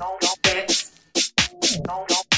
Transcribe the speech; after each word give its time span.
no, 0.00 0.16
no, 0.22 0.28
no, 1.86 1.86
no, 1.86 2.06
no, 2.08 2.29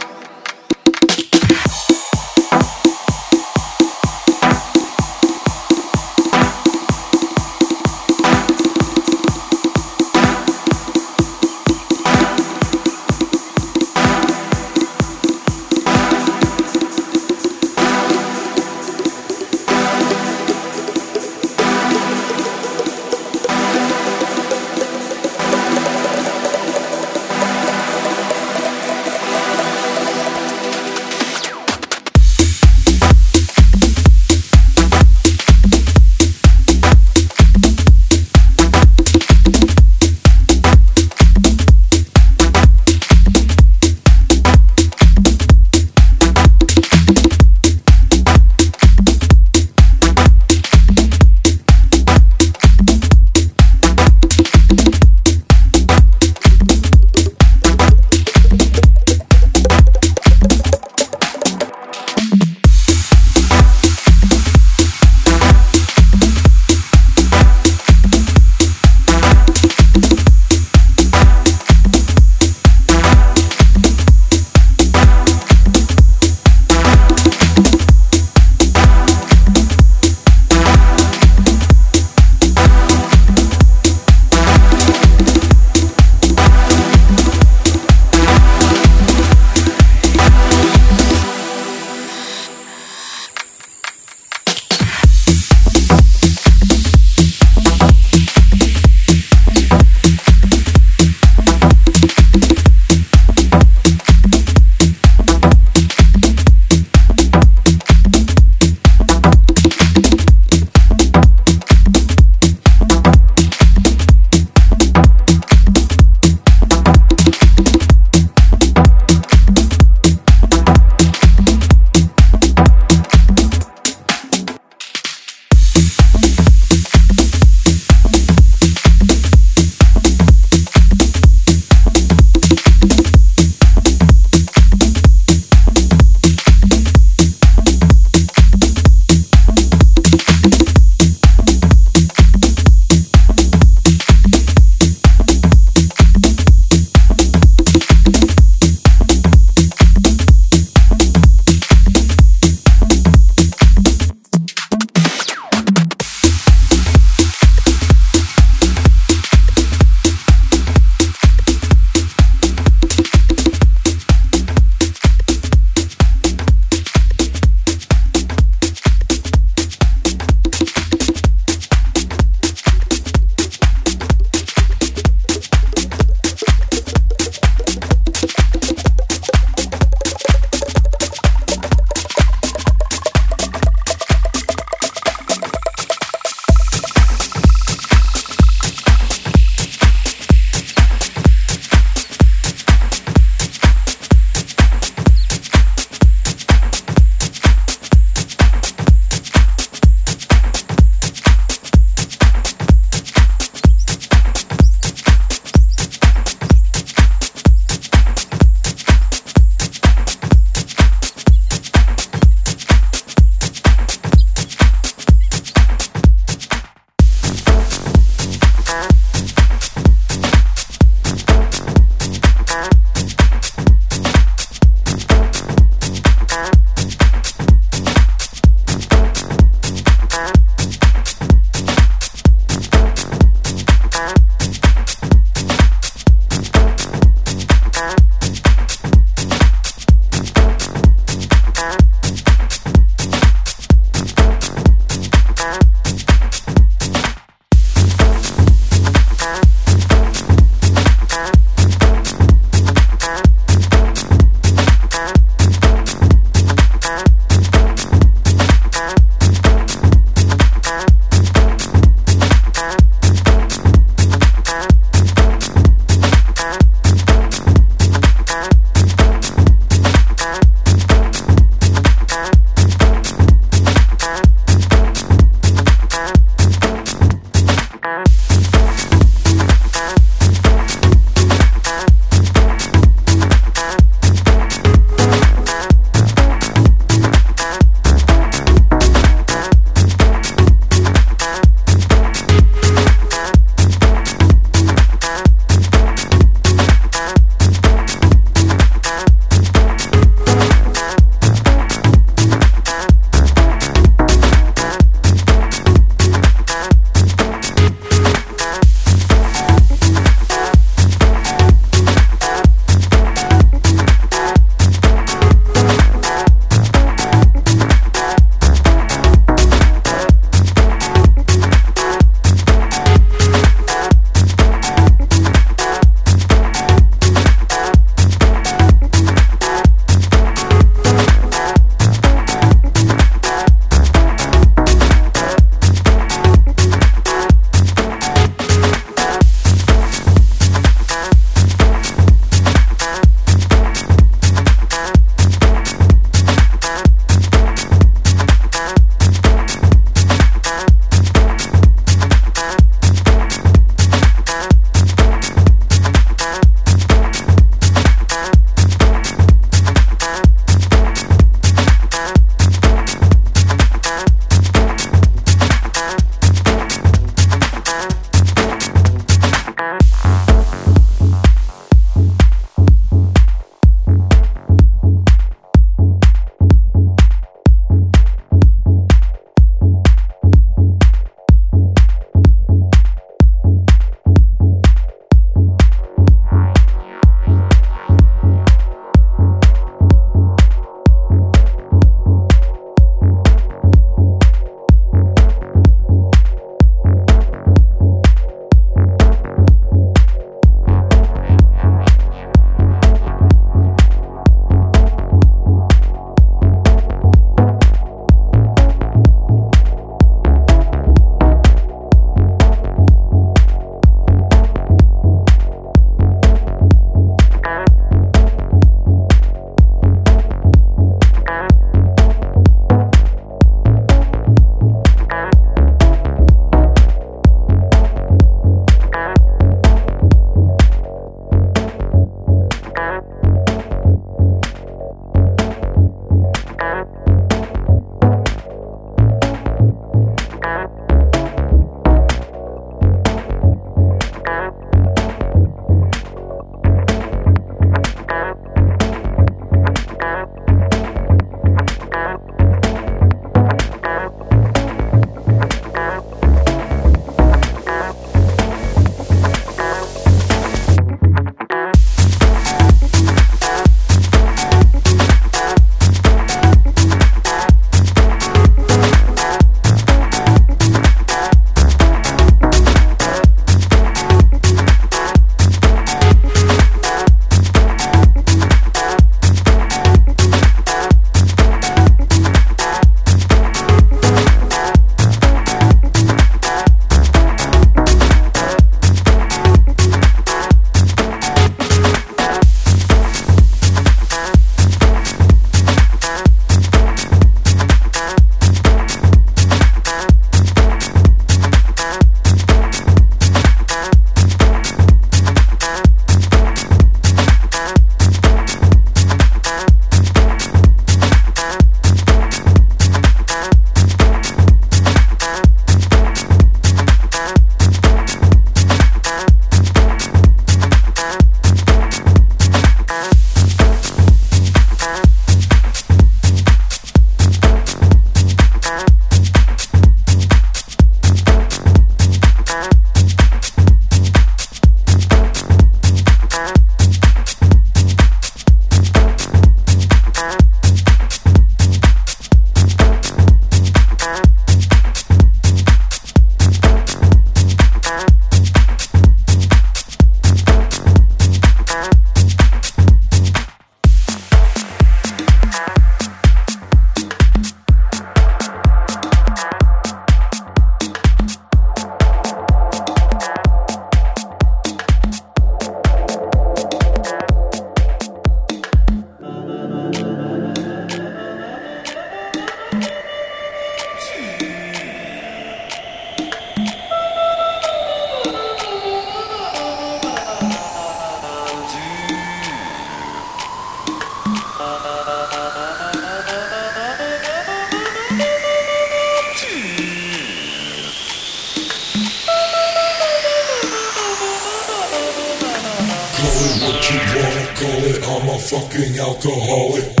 fucking 598.51 598.99
alcoholic. 598.99 600.00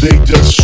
They 0.00 0.16
just 0.24 0.57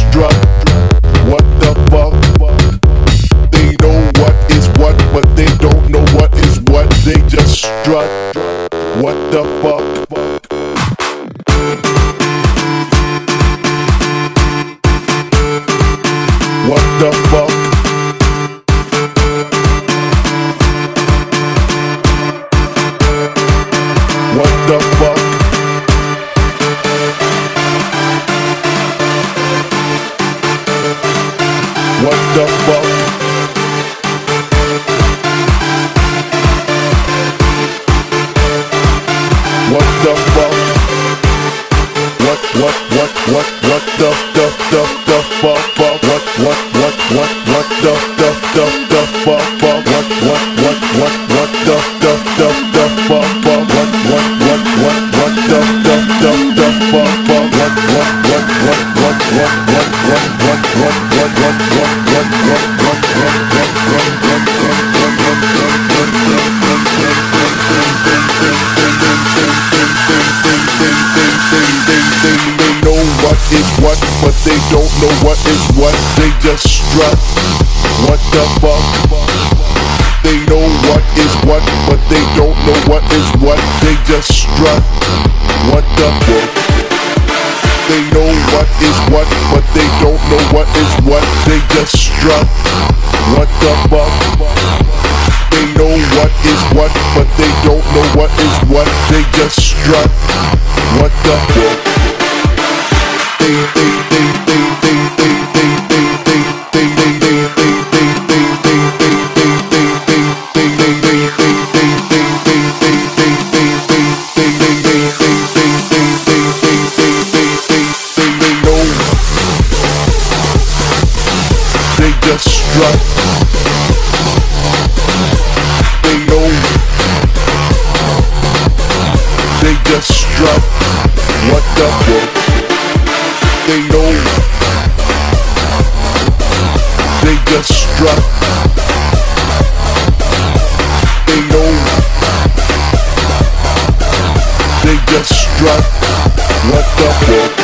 stop 146.97 147.59
it. 147.59 147.63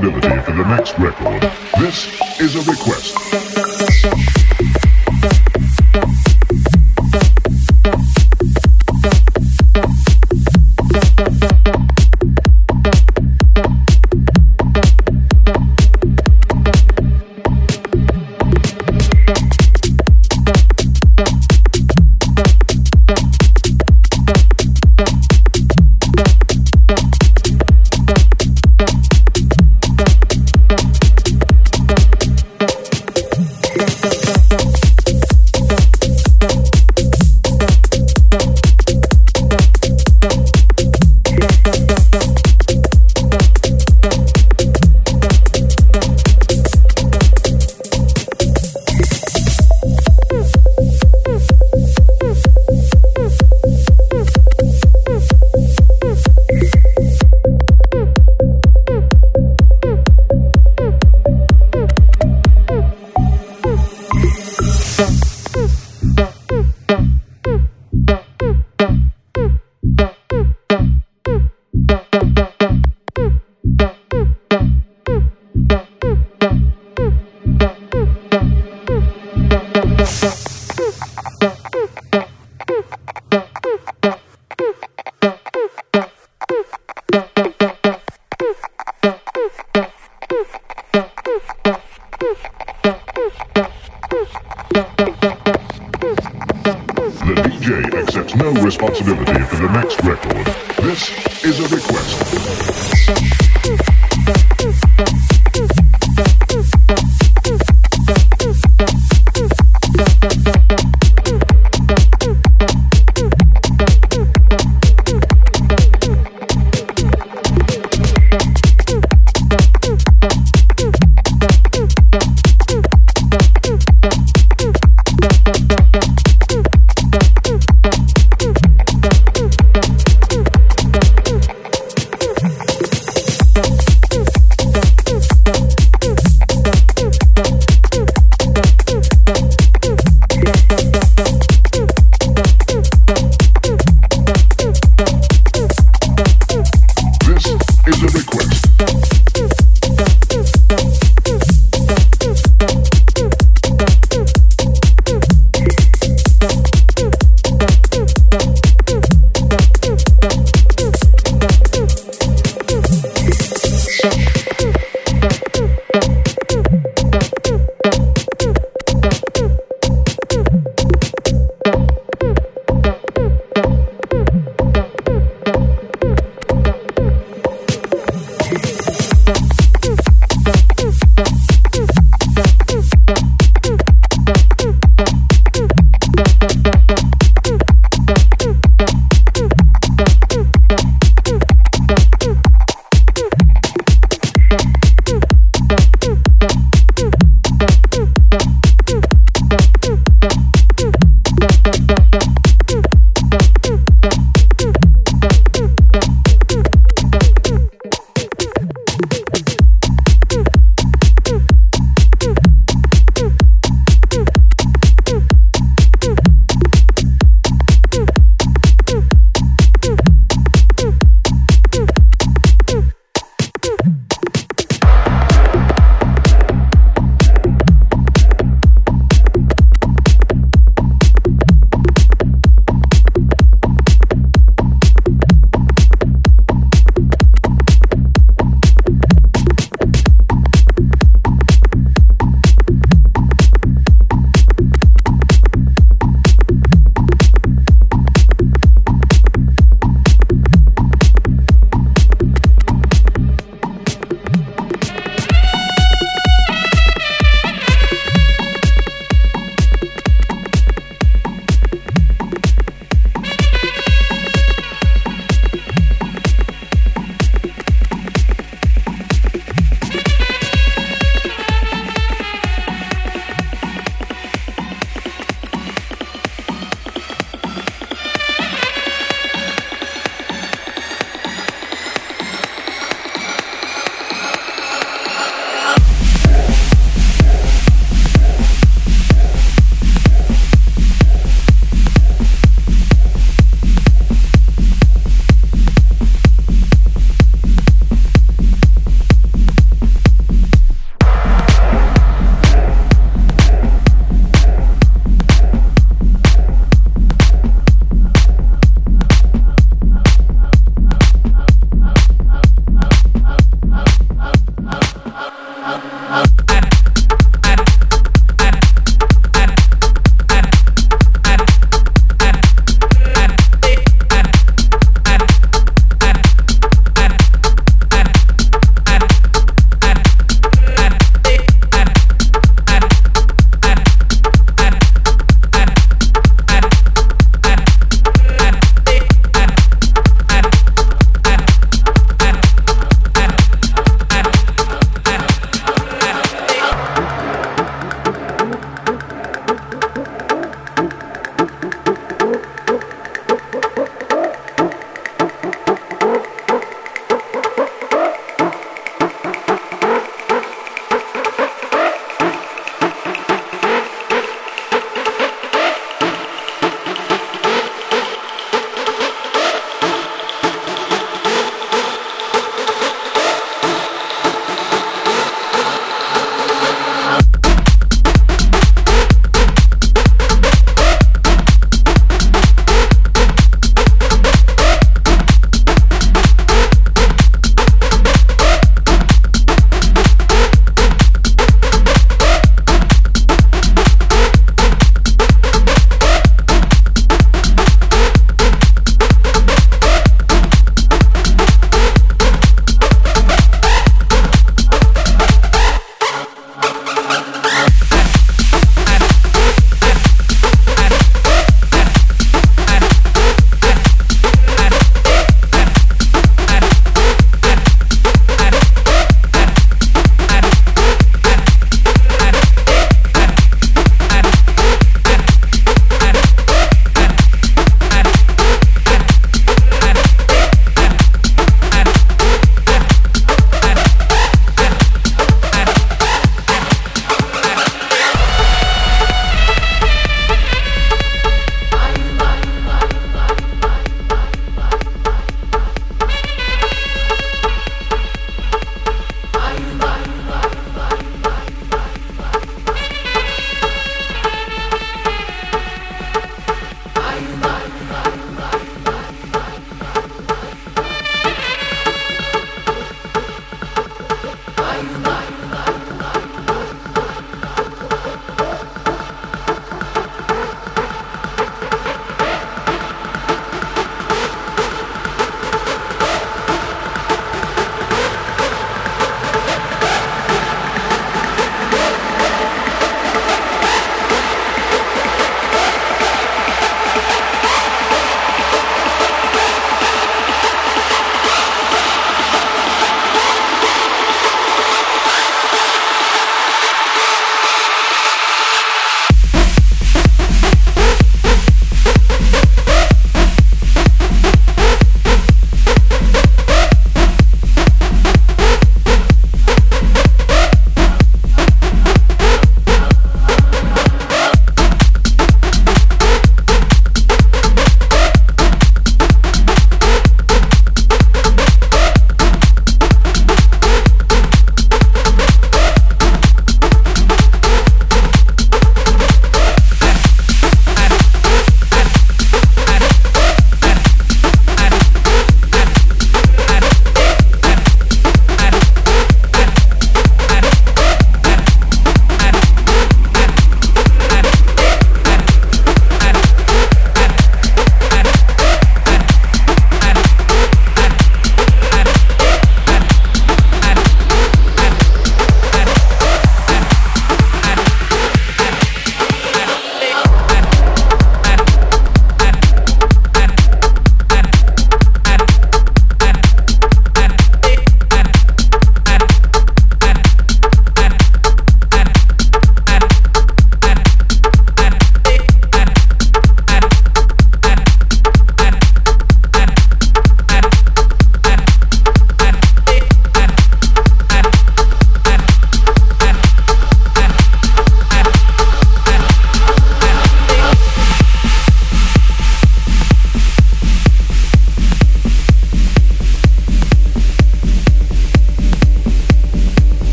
No 0.00 0.20